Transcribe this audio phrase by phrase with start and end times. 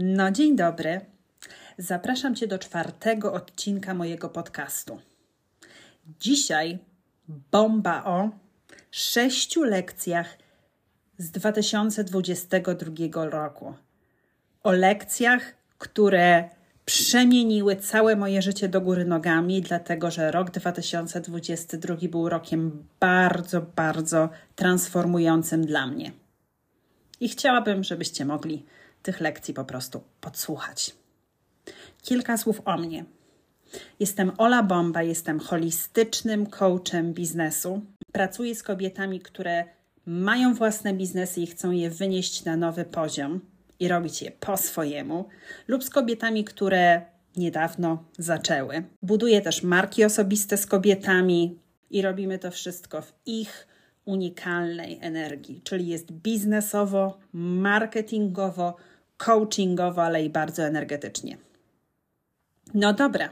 [0.00, 1.00] No, dzień dobry.
[1.78, 4.98] Zapraszam Cię do czwartego odcinka mojego podcastu.
[6.20, 6.78] Dzisiaj
[7.28, 8.30] bomba o
[8.90, 10.38] sześciu lekcjach
[11.18, 13.74] z 2022 roku.
[14.62, 16.48] O lekcjach, które
[16.84, 24.28] przemieniły całe moje życie do góry nogami, dlatego że rok 2022 był rokiem bardzo, bardzo
[24.56, 26.12] transformującym dla mnie.
[27.20, 28.64] I chciałabym, żebyście mogli
[29.02, 30.94] tych lekcji po prostu podsłuchać.
[32.02, 33.04] Kilka słów o mnie.
[34.00, 37.80] Jestem Ola Bomba, jestem holistycznym coachem biznesu.
[38.12, 39.64] Pracuję z kobietami, które
[40.06, 43.40] mają własne biznesy i chcą je wynieść na nowy poziom
[43.80, 45.28] i robić je po swojemu,
[45.68, 47.02] lub z kobietami, które
[47.36, 48.82] niedawno zaczęły.
[49.02, 51.58] Buduję też marki osobiste z kobietami
[51.90, 53.66] i robimy to wszystko w ich
[54.04, 58.76] unikalnej energii, czyli jest biznesowo, marketingowo,
[59.18, 61.38] coachingowo, ale i bardzo energetycznie.
[62.74, 63.30] No dobra,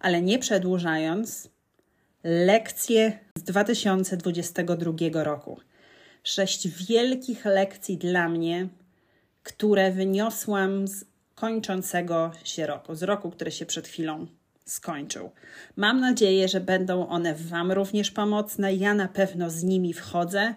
[0.00, 1.48] ale nie przedłużając,
[2.24, 5.60] lekcje z 2022 roku.
[6.24, 8.68] Sześć wielkich lekcji dla mnie,
[9.42, 14.26] które wyniosłam z kończącego się roku, z roku, który się przed chwilą
[14.64, 15.30] skończył.
[15.76, 18.74] Mam nadzieję, że będą one Wam również pomocne.
[18.74, 20.54] Ja na pewno z nimi wchodzę,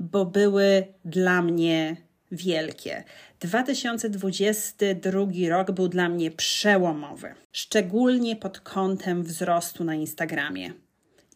[0.00, 1.96] bo były dla mnie
[2.32, 3.04] wielkie.
[3.40, 10.72] 2022 rok był dla mnie przełomowy, szczególnie pod kątem wzrostu na Instagramie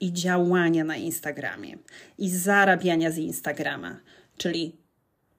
[0.00, 1.78] i działania na Instagramie
[2.18, 4.00] i zarabiania z Instagrama,
[4.36, 4.76] czyli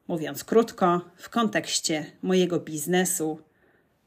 [0.07, 3.39] mówiąc krótko, w kontekście mojego biznesu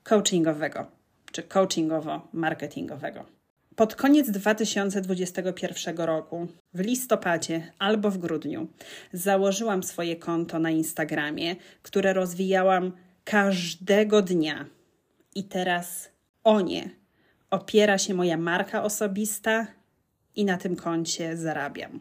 [0.02, 0.86] coachingowego
[1.32, 3.33] czy coachingowo-marketingowego.
[3.76, 8.68] Pod koniec 2021 roku, w listopadzie albo w grudniu,
[9.12, 12.92] założyłam swoje konto na Instagramie, które rozwijałam
[13.24, 14.66] każdego dnia.
[15.34, 16.10] I teraz
[16.44, 17.04] o nie
[17.54, 19.66] opiera się moja marka osobista
[20.36, 22.00] i na tym koncie zarabiam.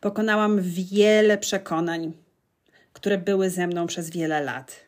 [0.00, 2.12] Pokonałam wiele przekonań,
[2.92, 4.86] które były ze mną przez wiele lat.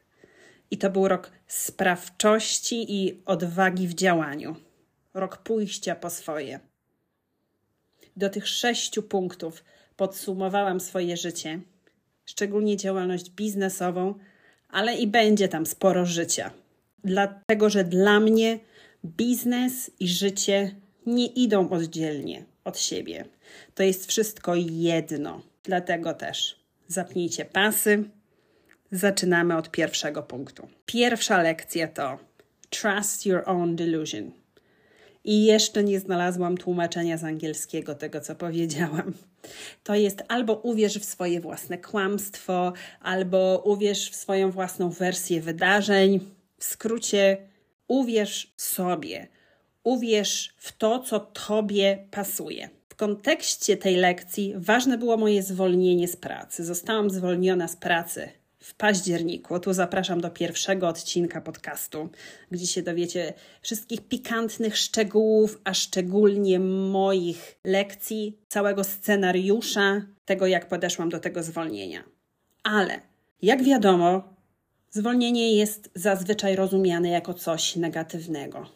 [0.71, 4.57] I to był rok sprawczości i odwagi w działaniu
[5.15, 6.61] rok pójścia po swoje.
[8.17, 9.65] Do tych sześciu punktów
[9.97, 11.61] podsumowałam swoje życie,
[12.25, 14.15] szczególnie działalność biznesową,
[14.69, 16.51] ale i będzie tam sporo życia.
[17.05, 18.59] Dlatego, że dla mnie
[19.05, 20.75] biznes i życie
[21.07, 23.25] nie idą oddzielnie od siebie.
[23.75, 25.43] To jest wszystko jedno.
[25.63, 28.05] Dlatego też zapnijcie pasy.
[28.93, 30.69] Zaczynamy od pierwszego punktu.
[30.87, 32.19] Pierwsza lekcja to
[32.71, 34.31] Trust Your Own Delusion.
[35.29, 39.13] I jeszcze nie znalazłam tłumaczenia z angielskiego tego, co powiedziałam.
[39.85, 46.21] To jest albo uwierz w swoje własne kłamstwo, albo uwierz w swoją własną wersję wydarzeń.
[46.59, 47.37] W skrócie,
[47.89, 49.29] uwierz sobie,
[49.85, 52.71] uwierz w to, co tobie pasuje.
[52.89, 56.65] W kontekście tej lekcji ważne było moje zwolnienie z pracy.
[56.65, 58.29] Zostałam zwolniona z pracy
[58.69, 59.61] w październiku.
[59.61, 62.09] Tu zapraszam do pierwszego odcinka podcastu,
[62.51, 71.09] gdzie się dowiecie wszystkich pikantnych szczegółów, a szczególnie moich lekcji, całego scenariusza tego, jak podeszłam
[71.09, 72.05] do tego zwolnienia.
[72.63, 73.01] Ale
[73.43, 74.35] jak wiadomo,
[74.91, 78.67] zwolnienie jest zazwyczaj rozumiane jako coś negatywnego.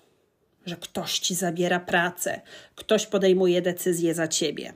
[0.66, 2.41] Że ktoś ci zabiera pracę,
[2.74, 4.72] ktoś podejmuje decyzję za ciebie.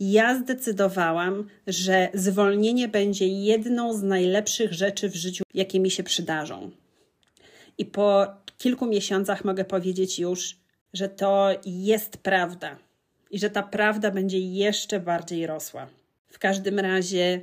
[0.00, 6.70] Ja zdecydowałam, że zwolnienie będzie jedną z najlepszych rzeczy w życiu, jakie mi się przydarzą.
[7.78, 8.26] I po
[8.58, 10.56] kilku miesiącach mogę powiedzieć już,
[10.92, 12.76] że to jest prawda
[13.30, 15.86] i że ta prawda będzie jeszcze bardziej rosła.
[16.28, 17.40] W każdym razie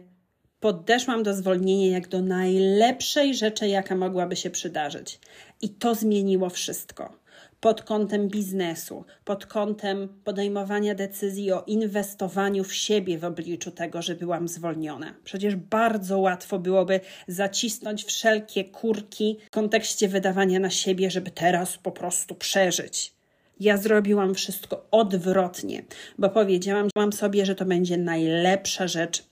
[0.59, 5.19] podeszłam do zwolnienia jak do najlepszej rzeczy, jaka mogłaby się przydarzyć.
[5.61, 7.13] I to zmieniło wszystko
[7.59, 14.15] pod kątem biznesu, pod kątem podejmowania decyzji o inwestowaniu w siebie w obliczu tego, że
[14.15, 15.13] byłam zwolniona.
[15.23, 21.91] Przecież bardzo łatwo byłoby zacisnąć wszelkie kurki w kontekście wydawania na siebie, żeby teraz po
[21.91, 23.13] prostu przeżyć.
[23.59, 25.83] Ja zrobiłam wszystko odwrotnie,
[26.17, 29.23] bo powiedziałam sobie, że to będzie najlepsza rzecz,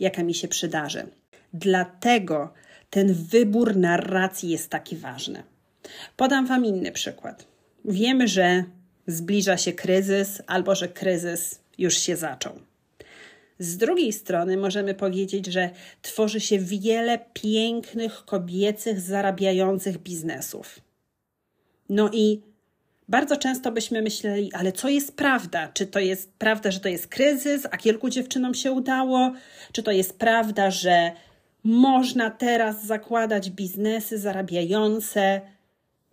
[0.00, 1.06] jaka mi się przydarzy.
[1.52, 2.52] Dlatego
[2.90, 5.42] ten wybór narracji jest taki ważny.
[6.16, 7.55] Podam Wam inny przykład
[7.86, 8.64] wiemy, że
[9.06, 12.52] zbliża się kryzys albo że kryzys już się zaczął.
[13.58, 15.70] Z drugiej strony możemy powiedzieć, że
[16.02, 20.80] tworzy się wiele pięknych, kobiecych, zarabiających biznesów.
[21.88, 22.40] No i
[23.08, 25.68] bardzo często byśmy myśleli, ale co jest prawda?
[25.68, 29.32] Czy to jest prawda, że to jest kryzys, a kilku dziewczynom się udało?
[29.72, 31.12] Czy to jest prawda, że
[31.64, 35.40] można teraz zakładać biznesy zarabiające,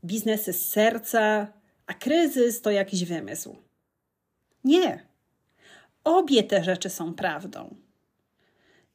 [0.06, 1.48] biznesy z serca,
[1.88, 3.56] a kryzys to jakiś wymysł.
[4.64, 5.06] Nie.
[6.04, 7.76] Obie te rzeczy są prawdą.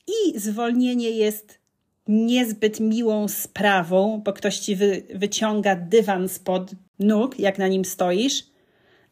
[0.06, 1.58] I zwolnienie jest
[2.08, 8.46] niezbyt miłą sprawą, bo ktoś ci wy, wyciąga dywan spod nóg, jak na nim stoisz,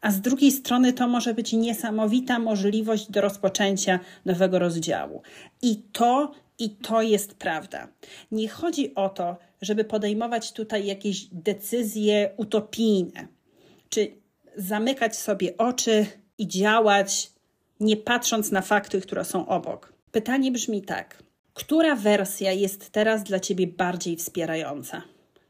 [0.01, 5.21] a z drugiej strony to może być niesamowita możliwość do rozpoczęcia nowego rozdziału.
[5.61, 7.87] I to i to jest prawda.
[8.31, 13.27] Nie chodzi o to, żeby podejmować tutaj jakieś decyzje utopijne,
[13.89, 14.11] czy
[14.55, 16.05] zamykać sobie oczy
[16.37, 17.31] i działać,
[17.79, 19.93] nie patrząc na fakty, które są obok.
[20.11, 21.23] Pytanie brzmi tak:
[21.53, 25.01] która wersja jest teraz dla ciebie bardziej wspierająca?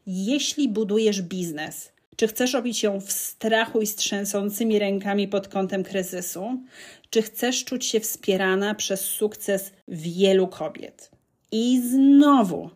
[0.08, 5.84] Jeśli budujesz biznes, czy chcesz robić ją w strachu i z trzęsącymi rękami pod kątem
[5.84, 6.62] kryzysu?
[7.10, 11.12] Czy chcesz czuć się wspierana przez sukces wielu kobiet?
[11.52, 12.70] I znowu,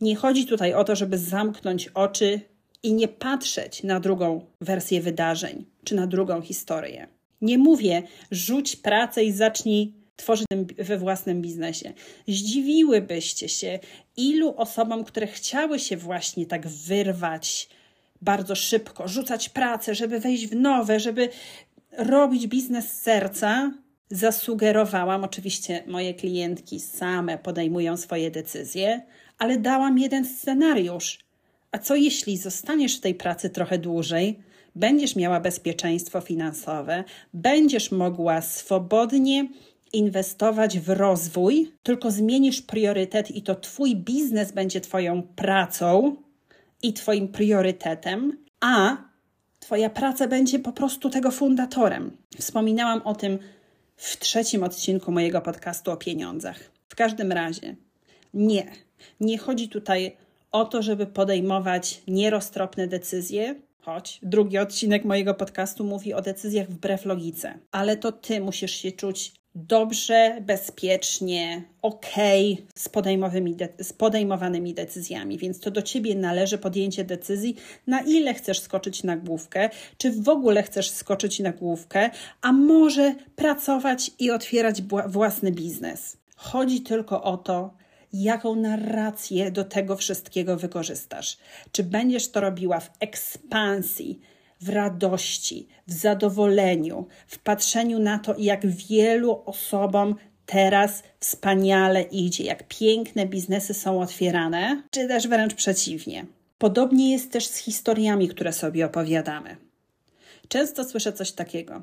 [0.00, 2.40] nie chodzi tutaj o to, żeby zamknąć oczy
[2.82, 7.08] i nie patrzeć na drugą wersję wydarzeń czy na drugą historię.
[7.40, 10.46] Nie mówię, rzuć pracę i zacznij tworzyć
[10.78, 11.92] we własnym biznesie.
[12.28, 13.78] Zdziwiłybyście się,
[14.16, 17.68] ilu osobom, które chciały się właśnie tak wyrwać
[18.22, 21.28] bardzo szybko, rzucać pracę, żeby wejść w nowe, żeby
[21.92, 23.72] robić biznes z serca,
[24.10, 29.02] zasugerowałam, oczywiście moje klientki same podejmują swoje decyzje,
[29.38, 31.18] ale dałam jeden scenariusz.
[31.72, 34.38] A co jeśli zostaniesz w tej pracy trochę dłużej,
[34.74, 39.48] będziesz miała bezpieczeństwo finansowe, będziesz mogła swobodnie
[39.92, 46.16] inwestować w rozwój, tylko zmienisz priorytet i to Twój biznes będzie Twoją pracą
[46.82, 48.96] i Twoim priorytetem, a
[49.60, 52.16] Twoja praca będzie po prostu tego fundatorem.
[52.38, 53.38] Wspominałam o tym
[53.96, 56.70] w trzecim odcinku mojego podcastu o pieniądzach.
[56.88, 57.76] W każdym razie,
[58.34, 58.72] nie.
[59.20, 60.16] Nie chodzi tutaj
[60.52, 67.04] o to, żeby podejmować nieroztropne decyzje, choć drugi odcinek mojego podcastu mówi o decyzjach wbrew
[67.04, 72.06] logice, ale to ty musisz się czuć dobrze, bezpiecznie, ok
[72.74, 72.88] z,
[73.80, 75.38] z podejmowanymi decyzjami.
[75.38, 77.56] Więc to do ciebie należy podjęcie decyzji,
[77.86, 82.10] na ile chcesz skoczyć na główkę, czy w ogóle chcesz skoczyć na główkę,
[82.42, 86.16] a może pracować i otwierać własny biznes.
[86.36, 87.74] Chodzi tylko o to,
[88.12, 91.36] jaką narrację do tego wszystkiego wykorzystasz.
[91.72, 94.20] Czy będziesz to robiła w ekspansji,
[94.60, 100.14] w radości, w zadowoleniu, w patrzeniu na to, jak wielu osobom
[100.46, 106.26] teraz wspaniale idzie, jak piękne biznesy są otwierane, czy też wręcz przeciwnie.
[106.58, 109.56] Podobnie jest też z historiami, które sobie opowiadamy.
[110.48, 111.82] Często słyszę coś takiego.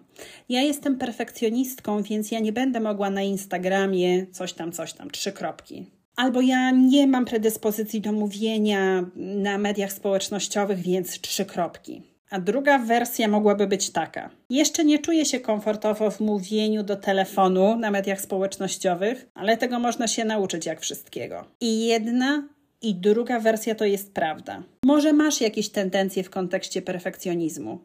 [0.50, 5.31] Ja jestem perfekcjonistką, więc ja nie będę mogła na Instagramie coś tam, coś tam, trzy
[5.31, 5.85] kropki.
[6.17, 12.01] Albo ja nie mam predyspozycji do mówienia na mediach społecznościowych, więc trzy kropki.
[12.29, 14.29] A druga wersja mogłaby być taka.
[14.49, 20.07] Jeszcze nie czuję się komfortowo w mówieniu do telefonu na mediach społecznościowych, ale tego można
[20.07, 21.45] się nauczyć jak wszystkiego.
[21.61, 22.47] I jedna
[22.81, 24.63] i druga wersja to jest prawda.
[24.85, 27.79] Może masz jakieś tendencje w kontekście perfekcjonizmu.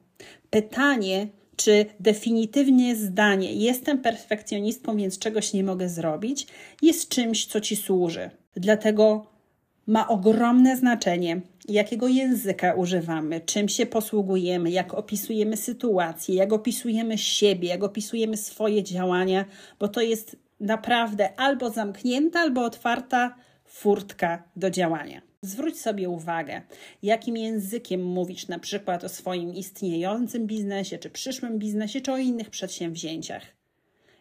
[0.50, 1.26] Pytanie,
[1.56, 6.46] czy definitywnie zdanie jestem perfekcjonistką, więc czegoś nie mogę zrobić,
[6.82, 8.30] jest czymś, co ci służy.
[8.56, 9.26] Dlatego
[9.86, 17.68] ma ogromne znaczenie, jakiego języka używamy, czym się posługujemy, jak opisujemy sytuację, jak opisujemy siebie,
[17.68, 19.44] jak opisujemy swoje działania,
[19.78, 25.31] bo to jest naprawdę albo zamknięta, albo otwarta furtka do działania.
[25.44, 26.62] Zwróć sobie uwagę,
[27.02, 32.50] jakim językiem mówisz na przykład o swoim istniejącym biznesie, czy przyszłym biznesie, czy o innych
[32.50, 33.42] przedsięwzięciach.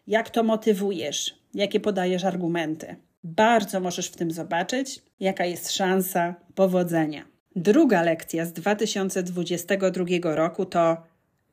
[0.06, 2.96] Jak to motywujesz, jakie podajesz argumenty.
[3.24, 7.24] Bardzo możesz w tym zobaczyć, jaka jest szansa powodzenia.
[7.56, 10.96] Druga lekcja z 2022 roku to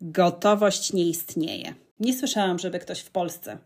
[0.02, 1.74] gotowość nie istnieje.
[2.00, 3.58] Nie słyszałam, żeby ktoś w Polsce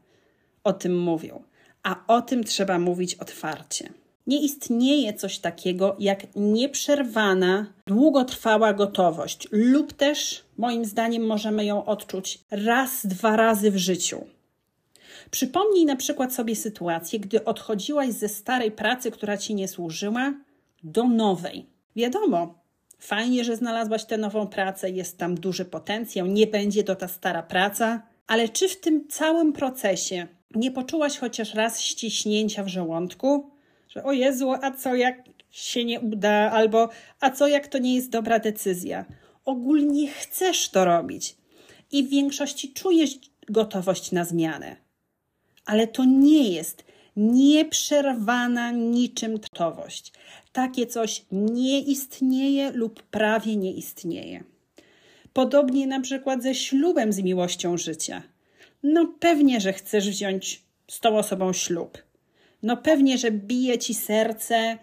[0.64, 1.44] o tym mówił,
[1.84, 4.03] a o tym trzeba mówić otwarcie.
[4.28, 12.40] Nie istnieje coś takiego jak nieprzerwana, długotrwała gotowość, lub też, moim zdaniem, możemy ją odczuć
[12.52, 14.26] raz, dwa razy w życiu.
[15.32, 20.34] Przypomnij na przykład sobie sytuację, gdy odchodziłaś ze starej pracy, która ci nie służyła,
[20.84, 21.66] do nowej.
[21.96, 22.60] Wiadomo,
[23.00, 27.44] fajnie, że znalazłaś tę nową pracę, jest tam duży potencjał, nie będzie to ta stara
[27.44, 33.53] praca, ale czy w tym całym procesie nie poczułaś chociaż raz ściśnięcia w żołądku?
[33.96, 37.96] Że o Jezu, a co jak się nie uda, albo a co jak to nie
[37.96, 39.06] jest dobra decyzja?
[39.46, 41.38] Ogólnie chcesz to robić
[41.92, 43.20] i w większości czujesz
[43.50, 44.84] gotowość na zmianę
[45.66, 46.84] ale to nie jest
[47.18, 50.14] nieprzerwana niczym gotowość.
[50.52, 54.44] Takie coś nie istnieje lub prawie nie istnieje.
[55.34, 58.24] Podobnie na przykład ze ślubem z miłością życia.
[58.84, 61.98] No pewnie, że chcesz wziąć z tą osobą ślub.
[62.64, 64.78] No pewnie, że bije ci serce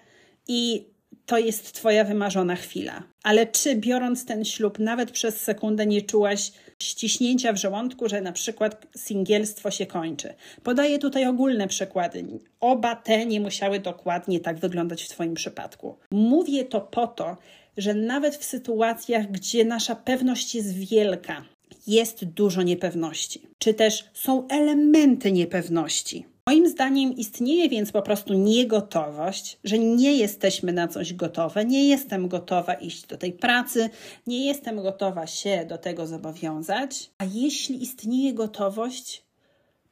[0.49, 0.90] i
[1.26, 3.02] to jest twoja wymarzona chwila.
[3.22, 8.32] Ale czy biorąc ten ślub nawet przez sekundę nie czułaś ściśnięcia w żołądku, że na
[8.32, 10.34] przykład singielstwo się kończy?
[10.62, 12.25] Podaję tutaj ogólne przykłady.
[12.60, 15.96] Oba te nie musiały dokładnie tak wyglądać w twoim przypadku.
[16.10, 17.37] Mówię to po to,
[17.76, 21.44] że nawet w sytuacjach, gdzie nasza pewność jest wielka,
[21.87, 26.29] jest dużo niepewności, czy też są elementy niepewności.
[26.47, 32.28] Moim zdaniem istnieje więc po prostu niegotowość, że nie jesteśmy na coś gotowe, nie jestem
[32.28, 33.90] gotowa iść do tej pracy,
[34.26, 37.11] nie jestem gotowa się do tego zobowiązać.
[37.18, 39.25] A jeśli istnieje gotowość,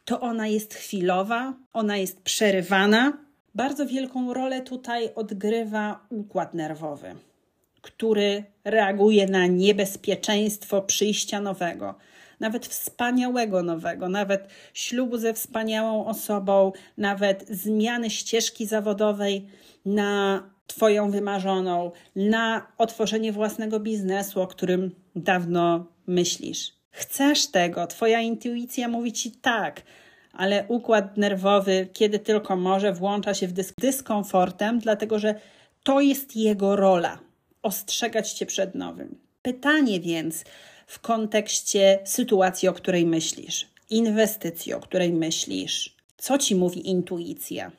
[0.05, 3.19] to ona jest chwilowa, ona jest przerywana.
[3.55, 7.15] Bardzo wielką rolę tutaj odgrywa układ nerwowy
[7.83, 11.95] który reaguje na niebezpieczeństwo przyjścia nowego,
[12.41, 19.49] nawet wspaniałego nowego, nawet ślubu ze wspaniałą osobą, nawet zmiany ścieżki zawodowej
[19.87, 26.73] na Twoją wymarzoną, na otworzenie własnego biznesu, o którym dawno myślisz.
[26.91, 29.83] Chcesz tego, Twoja intuicja mówi Ci tak,
[30.33, 35.35] ale układ nerwowy, kiedy tylko może, włącza się w dysk dyskomfortem, dlatego że
[35.85, 37.19] to jest jego rola
[37.63, 39.19] ostrzegać cię przed nowym.
[39.43, 40.45] Pytanie więc
[40.89, 47.73] w kontekście sytuacji, o której myślisz, inwestycji, o której myślisz, co ci mówi intuicja?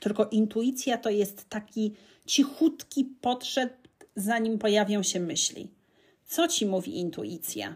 [0.00, 1.94] Tylko intuicja to jest taki
[2.26, 3.74] cichutki podszedł,
[4.16, 5.70] zanim pojawią się myśli.
[6.26, 7.74] Co ci mówi intuicja?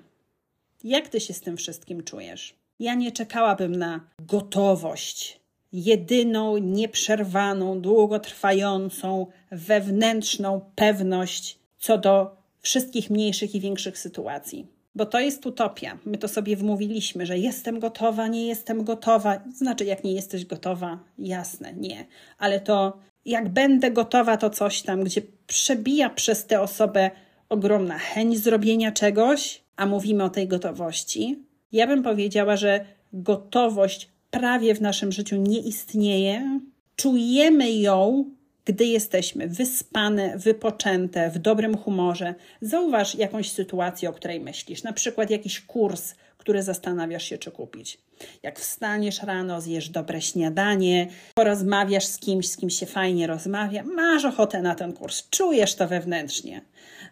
[0.84, 2.54] Jak ty się z tym wszystkim czujesz?
[2.80, 5.40] Ja nie czekałabym na gotowość,
[5.72, 14.73] jedyną, nieprzerwaną, długotrwającą, wewnętrzną pewność co do wszystkich mniejszych i większych sytuacji.
[14.94, 15.98] Bo to jest utopia.
[16.04, 19.40] My to sobie wmówiliśmy, że jestem gotowa, nie jestem gotowa.
[19.54, 22.06] Znaczy, jak nie jesteś gotowa, jasne, nie.
[22.38, 27.10] Ale to jak będę gotowa, to coś tam, gdzie przebija przez tę osobę
[27.48, 31.38] ogromna chęć zrobienia czegoś, a mówimy o tej gotowości.
[31.72, 36.60] Ja bym powiedziała, że gotowość prawie w naszym życiu nie istnieje,
[36.96, 38.24] czujemy ją,
[38.64, 42.34] gdy jesteśmy wyspane, wypoczęte, w dobrym humorze.
[42.60, 47.98] Zauważ jakąś sytuację, o której myślisz, na przykład jakiś kurs, który zastanawiasz się, czy kupić.
[48.42, 54.24] Jak wstaniesz rano, zjesz dobre śniadanie, porozmawiasz z kimś, z kim się fajnie rozmawia, masz
[54.24, 56.60] ochotę na ten kurs, czujesz to wewnętrznie.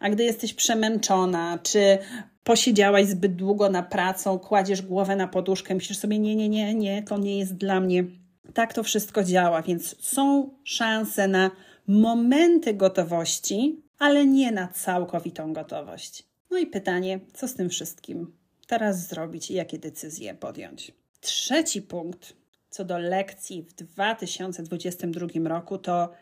[0.00, 1.98] A gdy jesteś przemęczona, czy
[2.44, 7.02] posiedziałaś zbyt długo na pracą, kładziesz głowę na poduszkę, myślisz sobie, nie, nie, nie, nie,
[7.02, 8.04] to nie jest dla mnie.
[8.54, 11.50] Tak to wszystko działa, więc są szanse na
[11.86, 16.26] momenty gotowości, ale nie na całkowitą gotowość.
[16.50, 20.92] No i pytanie, co z tym wszystkim teraz zrobić i jakie decyzje podjąć?
[21.20, 22.42] Trzeci punkt
[22.72, 26.12] co do lekcji w 2022 roku to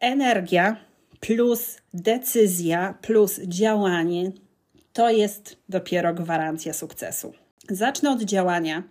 [0.00, 0.76] energia
[1.20, 4.32] plus decyzja plus działanie
[4.92, 7.32] to jest dopiero gwarancja sukcesu.
[7.68, 8.82] Zacznę od działania,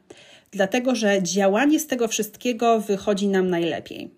[0.52, 4.12] dlatego że działanie z tego wszystkiego wychodzi nam najlepiej.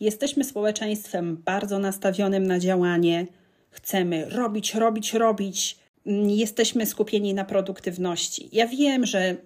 [0.00, 3.26] Jesteśmy społeczeństwem bardzo nastawionym na działanie,
[3.70, 5.78] chcemy robić, robić, robić.
[6.26, 8.48] Jesteśmy skupieni na produktywności.
[8.52, 9.36] Ja wiem, że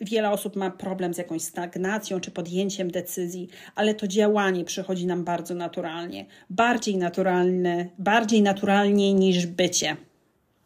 [0.00, 5.24] wiele osób ma problem z jakąś stagnacją czy podjęciem decyzji, ale to działanie przychodzi nam
[5.24, 9.96] bardzo naturalnie, bardziej naturalne, bardziej naturalnie niż bycie.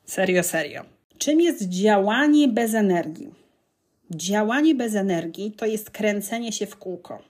[0.05, 0.85] Serio, serio.
[1.19, 3.38] Czym jest działanie bez energii?
[4.11, 7.23] Działanie bez energii to jest kręcenie się w kółko.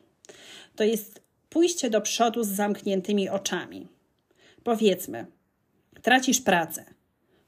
[0.77, 3.87] To jest pójście do przodu z zamkniętymi oczami.
[4.65, 5.27] Powiedzmy,
[6.03, 6.85] tracisz pracę.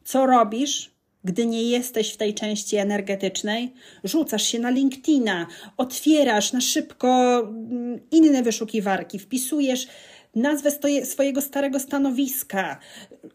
[0.04, 0.90] Co robisz,
[1.24, 3.72] gdy nie jesteś w tej części energetycznej?
[4.04, 5.46] Rzucasz się na LinkedIna,
[5.76, 9.86] otwierasz na szybko mm, inne wyszukiwarki, wpisujesz
[10.34, 10.70] nazwę
[11.04, 12.78] swojego starego stanowiska,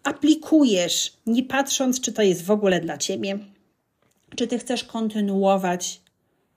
[0.04, 3.40] aplikujesz, nie patrząc, czy to jest w ogóle dla ciebie,
[4.36, 6.02] czy ty chcesz kontynuować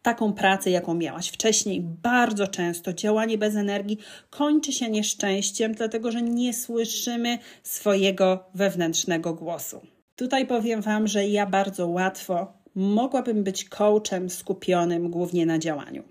[0.03, 1.81] taką pracę, jaką miałaś wcześniej.
[1.81, 3.99] Bardzo często działanie bez energii
[4.31, 9.81] kończy się nieszczęściem, dlatego że nie słyszymy swojego wewnętrznego głosu.
[10.17, 16.03] Tutaj powiem Wam, że ja bardzo łatwo mogłabym być coachem skupionym głównie na działaniu.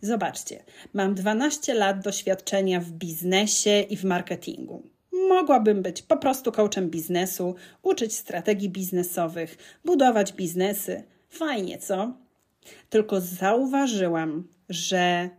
[0.00, 4.82] Zobaczcie, mam 12 lat doświadczenia w biznesie i w marketingu.
[5.28, 11.02] Mogłabym być po prostu coachem biznesu, uczyć strategii biznesowych, budować biznesy.
[11.28, 12.14] Fajnie, co?
[12.90, 15.30] Tylko zauważyłam, że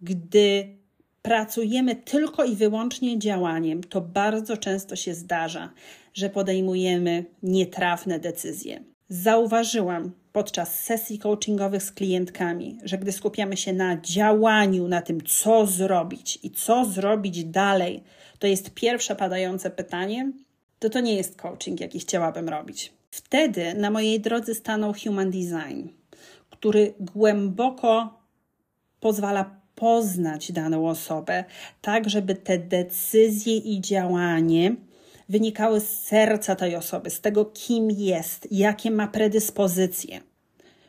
[0.00, 0.76] gdy
[1.22, 5.72] pracujemy tylko i wyłącznie działaniem, to bardzo często się zdarza,
[6.14, 8.84] że podejmujemy nietrafne decyzje.
[9.08, 15.66] Zauważyłam podczas sesji coachingowych z klientkami, że gdy skupiamy się na działaniu, na tym, co
[15.66, 18.02] zrobić i co zrobić dalej,
[18.38, 20.32] to jest pierwsze padające pytanie,
[20.78, 22.92] to to nie jest coaching, jaki chciałabym robić.
[23.10, 25.88] Wtedy na mojej drodze stanął Human Design,
[26.50, 28.20] który głęboko
[29.00, 31.44] pozwala poznać daną osobę,
[31.80, 34.76] tak żeby te decyzje i działanie
[35.30, 40.20] wynikały z serca tej osoby, z tego, kim jest, jakie ma predyspozycje.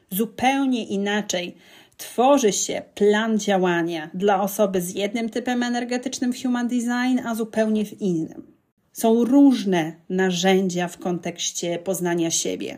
[0.09, 1.55] Zupełnie inaczej
[1.97, 7.85] tworzy się plan działania dla osoby z jednym typem energetycznym w Human Design, a zupełnie
[7.85, 8.51] w innym.
[8.93, 12.77] Są różne narzędzia w kontekście poznania siebie.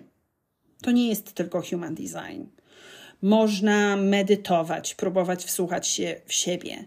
[0.82, 2.44] To nie jest tylko Human Design.
[3.22, 6.86] Można medytować, próbować wsłuchać się w siebie,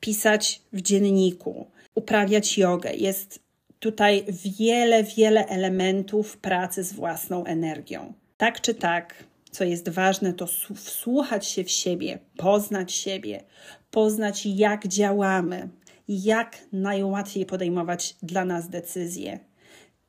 [0.00, 2.94] pisać w dzienniku, uprawiać jogę.
[2.94, 3.47] Jest
[3.80, 4.24] tutaj
[4.58, 8.12] wiele, wiele elementów pracy z własną energią.
[8.36, 13.44] Tak czy tak, co jest ważne, to wsłuchać się w siebie, poznać siebie,
[13.90, 15.68] poznać jak działamy,
[16.08, 19.38] jak najłatwiej podejmować dla nas decyzje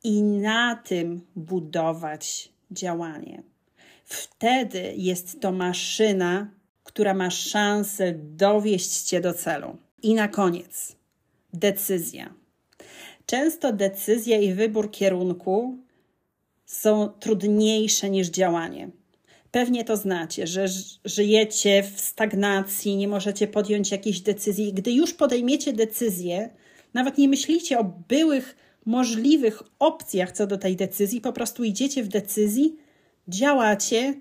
[0.04, 3.42] i na tym budować działanie.
[4.04, 6.50] Wtedy jest to maszyna,
[6.84, 9.76] która ma szansę dowieść cię do celu.
[10.02, 10.96] I na koniec
[11.52, 12.39] decyzja.
[13.30, 15.78] Często decyzja i wybór kierunku
[16.66, 18.90] są trudniejsze niż działanie.
[19.50, 20.66] Pewnie to znacie, że
[21.04, 24.72] żyjecie w stagnacji, nie możecie podjąć jakiejś decyzji.
[24.72, 26.50] Gdy już podejmiecie decyzję,
[26.94, 28.56] nawet nie myślicie o byłych
[28.86, 32.76] możliwych opcjach co do tej decyzji, po prostu idziecie w decyzji,
[33.28, 34.14] działacie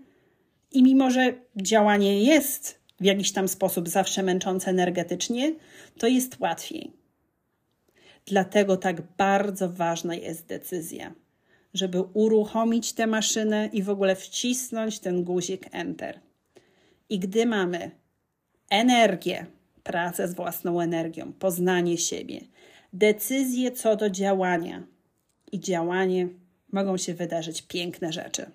[0.72, 5.56] i mimo, że działanie jest w jakiś tam sposób zawsze męczące energetycznie,
[5.98, 6.99] to jest łatwiej.
[8.26, 11.14] Dlatego tak bardzo ważna jest decyzja
[11.74, 16.20] żeby uruchomić tę maszynę i w ogóle wcisnąć ten guzik Enter.
[17.10, 17.92] I gdy mamy
[18.70, 19.46] energię,
[19.84, 22.42] pracę z własną energią, poznanie siebie,
[22.94, 24.84] decyzje co do działania
[25.52, 26.28] i działanie,
[26.72, 28.46] mogą się wydarzyć piękne rzeczy.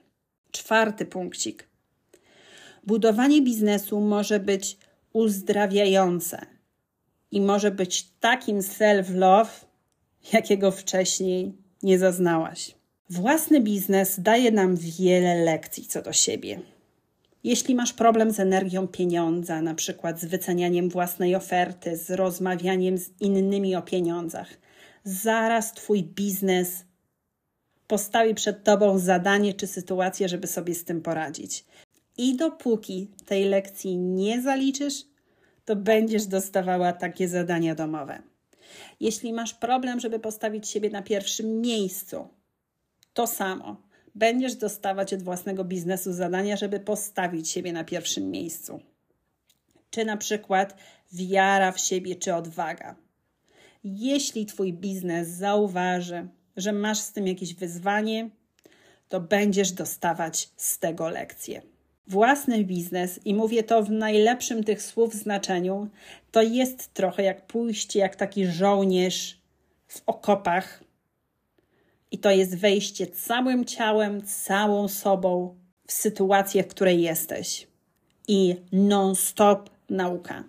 [0.51, 1.69] Czwarty punkcik.
[2.87, 4.77] Budowanie biznesu może być
[5.13, 6.47] uzdrawiające
[7.35, 9.65] i może być takim self-love,
[10.33, 12.75] jakiego wcześniej nie zaznałaś.
[13.11, 16.61] Własny biznes daje nam wiele lekcji co do siebie.
[17.45, 23.11] Jeśli masz problem z energią pieniądza, na przykład z wycenianiem własnej oferty, z rozmawianiem z
[23.21, 24.49] innymi o pieniądzach,
[25.05, 26.85] zaraz Twój biznes
[27.87, 31.65] postawi przed Tobą zadanie czy sytuację, żeby sobie z tym poradzić.
[32.17, 35.14] I dopóki tej lekcji nie zaliczysz,
[35.65, 38.23] to będziesz dostawała takie zadania domowe.
[39.01, 42.29] Jeśli masz problem, żeby postawić siebie na pierwszym miejscu,
[43.15, 43.77] to samo.
[44.15, 48.81] Będziesz dostawać od własnego biznesu zadania, żeby postawić siebie na pierwszym miejscu.
[49.91, 50.77] Czy na przykład
[51.13, 52.97] wiara w siebie, czy odwaga.
[53.85, 58.31] Jeśli Twój biznes zauważy, że masz z tym jakieś wyzwanie,
[59.09, 61.63] to będziesz dostawać z tego lekcje.
[62.07, 65.89] Własny biznes, i mówię to w najlepszym tych słów znaczeniu,
[66.31, 69.39] to jest trochę jak pójście jak taki żołnierz
[69.89, 70.85] w okopach
[72.11, 77.67] i to jest wejście całym ciałem, całą sobą w sytuację, w której jesteś.
[78.29, 80.45] I non-stop nauka.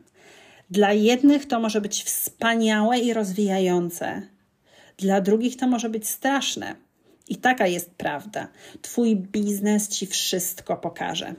[0.70, 4.22] Dla jednych to może być wspaniałe i rozwijające,
[4.98, 6.76] dla drugich to może być straszne.
[7.28, 8.48] I taka jest prawda.
[8.82, 11.36] Twój biznes ci wszystko pokaże.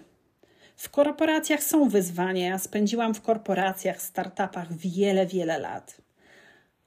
[0.76, 2.46] W korporacjach są wyzwania.
[2.46, 5.96] Ja spędziłam w korporacjach, startupach wiele, wiele lat.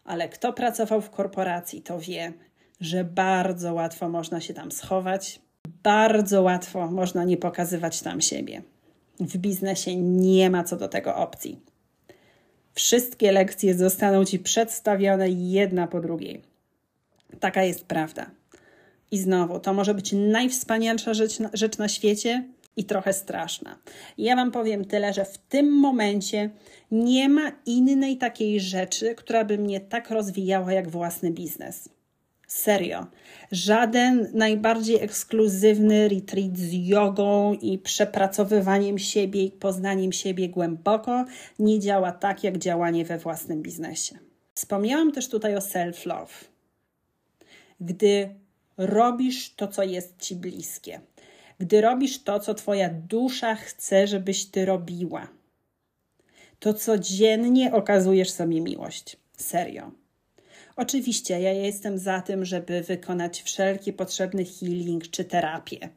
[0.04, 2.34] Ale kto pracował w korporacji, to wie,
[2.82, 5.42] że bardzo łatwo można się tam schować,
[5.84, 8.62] bardzo łatwo można nie pokazywać tam siebie.
[9.20, 11.60] W biznesie nie ma co do tego opcji.
[12.74, 16.42] Wszystkie lekcje zostaną Ci przedstawione jedna po drugiej.
[17.40, 18.32] Taka jest prawda.
[19.12, 22.44] I znowu, to może być najwspanialsza rzecz na, rzecz na świecie
[22.78, 23.78] i trochę straszna.
[24.18, 26.50] Ja Wam powiem tyle, że w tym momencie
[26.92, 31.90] nie ma innej takiej rzeczy, która by mnie tak rozwijała jak własny biznes.
[32.50, 33.08] Serio.
[33.52, 41.26] Żaden najbardziej ekskluzywny retreat z jogą i przepracowywaniem siebie i poznaniem siebie głęboko
[41.60, 44.18] nie działa tak, jak działanie we własnym biznesie.
[44.54, 46.46] Wspomniałam też tutaj o self-love.
[47.82, 48.36] Gdy
[48.78, 51.02] robisz to, co jest ci bliskie,
[51.60, 55.28] gdy robisz to, co twoja dusza chce, żebyś ty robiła,
[56.60, 59.18] to codziennie okazujesz sobie miłość.
[59.38, 59.92] Serio.
[60.76, 65.90] Oczywiście ja jestem za tym, żeby wykonać wszelki potrzebny healing czy terapię.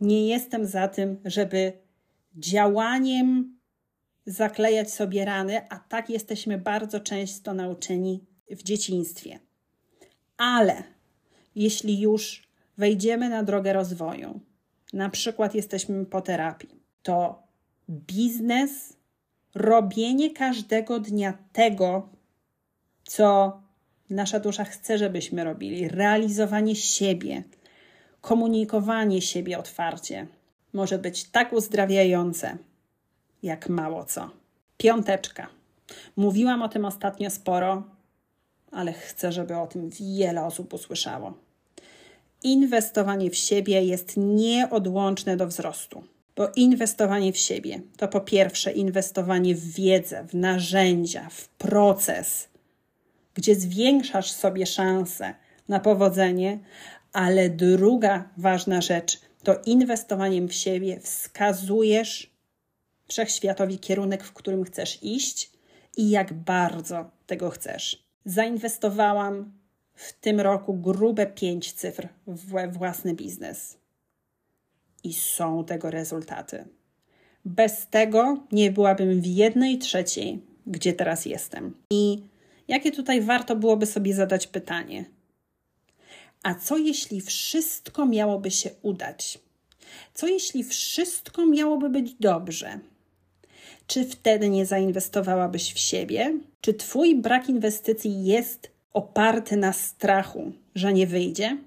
[0.00, 1.72] Nie jestem za tym, żeby
[2.36, 3.56] działaniem
[4.26, 9.38] zaklejać sobie rany, a tak jesteśmy bardzo często nauczeni w dzieciństwie.
[10.36, 10.82] Ale
[11.54, 14.40] jeśli już wejdziemy na drogę rozwoju,
[14.96, 17.42] na przykład jesteśmy po terapii, to
[17.90, 18.96] biznes,
[19.54, 22.08] robienie każdego dnia tego,
[23.04, 23.60] co
[24.10, 27.42] nasza dusza chce, żebyśmy robili, realizowanie siebie,
[28.20, 30.26] komunikowanie siebie otwarcie,
[30.72, 32.58] może być tak uzdrawiające,
[33.42, 34.30] jak mało co.
[34.76, 35.46] Piąteczka.
[36.16, 37.82] Mówiłam o tym ostatnio sporo,
[38.70, 41.45] ale chcę, żeby o tym wiele osób usłyszało.
[42.42, 46.04] Inwestowanie w siebie jest nieodłączne do wzrostu.
[46.36, 52.48] Bo inwestowanie w siebie to po pierwsze inwestowanie w wiedzę, w narzędzia, w proces,
[53.34, 55.34] gdzie zwiększasz sobie szanse
[55.68, 56.58] na powodzenie,
[57.12, 62.30] ale druga ważna rzecz to inwestowaniem w siebie wskazujesz
[63.08, 65.50] wszechświatowi kierunek, w którym chcesz iść
[65.96, 68.06] i jak bardzo tego chcesz.
[68.24, 69.52] Zainwestowałam
[69.96, 73.76] w tym roku grube pięć cyfr we własny biznes.
[75.04, 76.64] I są tego rezultaty.
[77.44, 81.74] Bez tego nie byłabym w jednej trzeciej, gdzie teraz jestem.
[81.90, 82.22] I
[82.68, 85.04] jakie tutaj warto byłoby sobie zadać pytanie?
[86.42, 89.38] A co jeśli wszystko miałoby się udać?
[90.14, 92.78] Co jeśli wszystko miałoby być dobrze?
[93.86, 96.38] Czy wtedy nie zainwestowałabyś w siebie?
[96.60, 101.58] Czy Twój brak inwestycji jest oparty na strachu, że nie wyjdzie?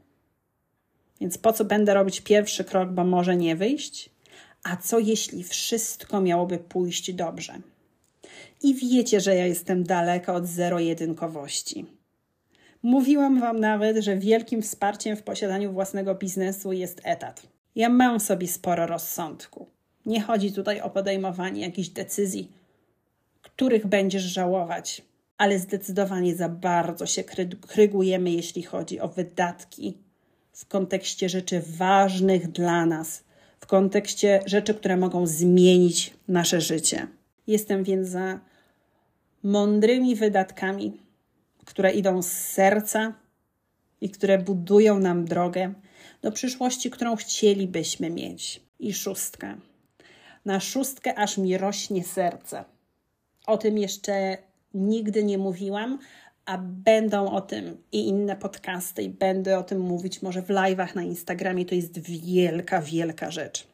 [1.22, 4.10] Więc po co będę robić pierwszy krok, bo może nie wyjść?
[4.64, 7.54] A co jeśli wszystko miałoby pójść dobrze?
[8.64, 11.86] I wiecie, że ja jestem daleka od zero-jedynkowości.
[12.84, 17.48] Mówiłam Wam nawet, że wielkim wsparciem w posiadaniu własnego biznesu jest etat.
[17.76, 19.68] Ja mam sobie sporo rozsądku.
[20.06, 22.52] Nie chodzi tutaj o podejmowanie jakichś decyzji,
[23.42, 25.09] których będziesz żałować,
[25.40, 27.24] ale zdecydowanie za bardzo się
[27.68, 29.98] krygujemy, jeśli chodzi o wydatki
[30.54, 33.24] w kontekście rzeczy ważnych dla nas,
[33.60, 37.08] w kontekście rzeczy, które mogą zmienić nasze życie.
[37.48, 38.40] Jestem więc za
[39.44, 40.98] mądrymi wydatkami,
[41.66, 43.14] które idą z serca
[44.02, 45.74] i które budują nam drogę
[46.22, 48.62] do przyszłości, którą chcielibyśmy mieć.
[48.80, 49.58] I szóstka.
[50.46, 52.66] Na szóstkę aż mi rośnie serce.
[53.48, 54.38] O tym jeszcze
[54.74, 56.00] nigdy nie mówiłam,
[56.46, 60.96] a będą o tym i inne podcasty, i będę o tym mówić może w live'ach
[60.96, 61.66] na Instagramie.
[61.66, 63.68] To jest wielka, wielka rzecz.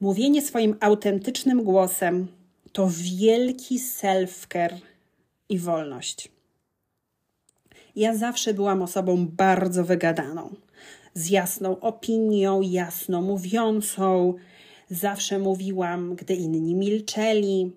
[0.00, 2.28] Mówienie swoim autentycznym głosem
[2.72, 4.78] to wielki self-care
[5.48, 6.28] i wolność.
[7.96, 10.54] Ja zawsze byłam osobą bardzo wygadaną,
[11.14, 14.34] z jasną opinią, jasno mówiącą.
[14.90, 17.72] Zawsze mówiłam, gdy inni milczeli.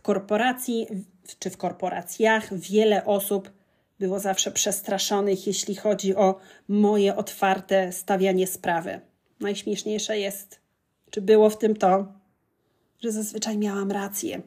[0.00, 0.86] W korporacji
[1.38, 3.50] czy w korporacjach wiele osób
[3.98, 9.00] było zawsze przestraszonych, jeśli chodzi o moje otwarte stawianie sprawy.
[9.40, 10.60] Najśmieszniejsze jest,
[11.10, 12.12] czy było w tym to,
[13.02, 14.42] że zazwyczaj miałam rację,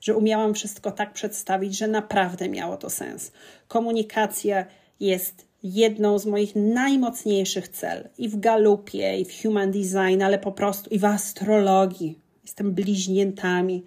[0.00, 3.32] że umiałam wszystko tak przedstawić, że naprawdę miało to sens.
[3.68, 4.66] Komunikacja
[5.00, 10.52] jest jedną z moich najmocniejszych cel i w galupie, i w human design, ale po
[10.52, 12.18] prostu i w astrologii.
[12.42, 13.84] Jestem bliźniętami,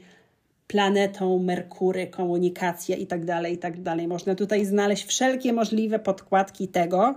[0.68, 3.74] planetą Merkury, komunikacja i tak dalej, i tak.
[4.08, 7.16] Można tutaj znaleźć wszelkie możliwe podkładki tego,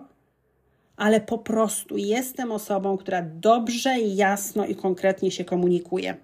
[0.97, 6.17] ale po prostu jestem osobą, która dobrze, jasno i konkretnie się komunikuje.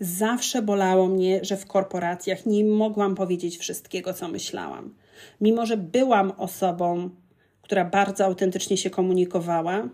[0.00, 4.94] Zawsze bolało mnie, że w korporacjach nie mogłam powiedzieć wszystkiego, co myślałam.
[5.40, 7.10] Mimo, że byłam osobą,
[7.62, 9.88] która bardzo autentycznie się komunikowała,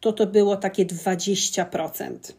[0.00, 2.32] to to było takie 20%.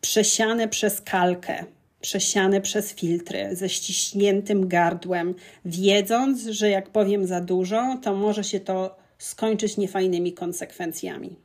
[0.00, 1.64] Przesiane przez kalkę,
[2.00, 5.34] przesiane przez filtry, ze ściśniętym gardłem,
[5.64, 11.36] wiedząc, że jak powiem za dużo, to może się to skończyć niefajnymi konsekwencjami.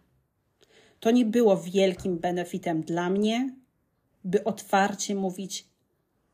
[1.00, 3.54] To nie było wielkim benefitem dla mnie,
[4.24, 5.66] by otwarcie mówić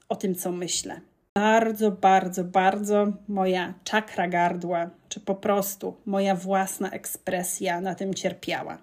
[0.10, 1.02] o tym, co myślę.
[1.36, 8.78] Bardzo, bardzo, bardzo moja czakra gardła, czy po prostu moja własna ekspresja na tym cierpiała.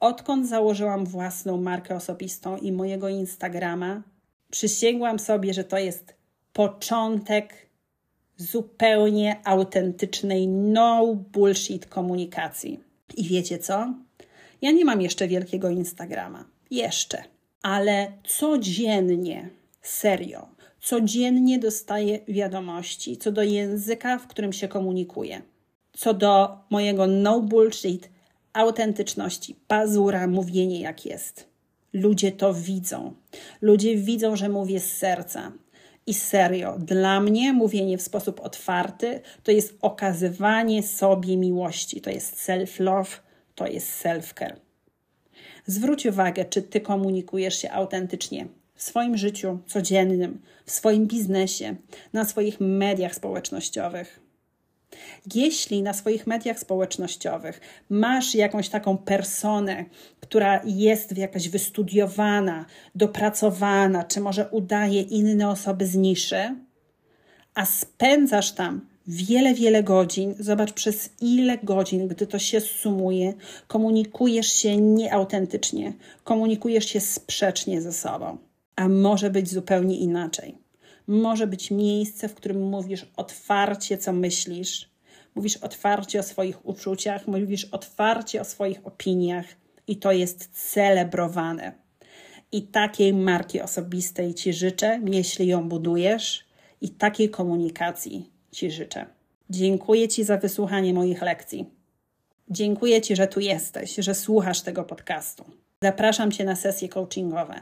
[0.00, 4.02] Odkąd założyłam własną markę osobistą i mojego Instagrama,
[4.54, 6.14] przysięgłam sobie, że to jest
[6.52, 7.54] początek
[8.36, 12.80] zupełnie autentycznej, no bullshit komunikacji.
[13.16, 13.94] I wiecie co?
[14.62, 16.44] Ja nie mam jeszcze wielkiego Instagrama.
[16.70, 17.24] Jeszcze
[17.64, 19.50] ale codziennie
[19.82, 20.48] Serio.
[20.80, 25.42] Codziennie dostaję wiadomości co do języka, w którym się komunikuję.
[25.92, 28.10] Co do mojego no bullshit,
[28.52, 31.53] autentyczności, pazura, mówienie jak jest.
[31.94, 33.14] Ludzie to widzą.
[33.62, 35.52] Ludzie widzą, że mówię z serca.
[36.06, 42.48] I serio, dla mnie mówienie w sposób otwarty to jest okazywanie sobie miłości, to jest
[42.48, 43.20] self-love,
[43.54, 44.56] to jest self-care.
[45.66, 51.76] Zwróć uwagę, czy ty komunikujesz się autentycznie w swoim życiu codziennym, w swoim biznesie,
[52.12, 54.23] na swoich mediach społecznościowych.
[55.34, 59.84] Jeśli na swoich mediach społecznościowych masz jakąś taką personę,
[60.20, 66.54] która jest jakaś wystudiowana, dopracowana, czy może udaje inne osoby z niszy,
[67.54, 73.32] a spędzasz tam wiele, wiele godzin, zobacz przez ile godzin, gdy to się sumuje,
[73.66, 75.92] komunikujesz się nieautentycznie,
[76.24, 78.38] komunikujesz się sprzecznie ze sobą.
[78.76, 80.63] A może być zupełnie inaczej.
[81.06, 84.90] Może być miejsce, w którym mówisz otwarcie, co myślisz,
[85.34, 89.46] mówisz otwarcie o swoich uczuciach, mówisz otwarcie o swoich opiniach
[89.86, 91.72] i to jest celebrowane.
[92.52, 96.44] I takiej marki osobistej Ci życzę, jeśli ją budujesz,
[96.80, 99.06] i takiej komunikacji Ci życzę.
[99.50, 101.66] Dziękuję Ci za wysłuchanie moich lekcji.
[102.50, 105.44] Dziękuję Ci, że tu jesteś, że słuchasz tego podcastu.
[105.82, 107.60] Zapraszam Cię na sesje coachingowe.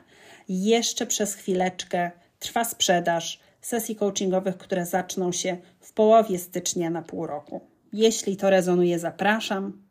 [0.49, 2.11] Jeszcze przez chwileczkę
[2.43, 7.61] trwa sprzedaż sesji coachingowych, które zaczną się w połowie stycznia na pół roku.
[7.93, 9.83] Jeśli to rezonuje, zapraszam.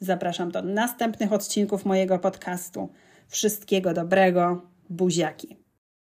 [0.00, 2.88] Zapraszam do następnych odcinków mojego podcastu.
[3.28, 5.59] Wszystkiego dobrego, buziaki.